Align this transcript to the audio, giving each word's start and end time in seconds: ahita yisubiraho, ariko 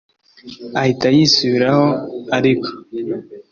ahita 0.79 1.07
yisubiraho, 1.17 1.81
ariko 2.37 2.69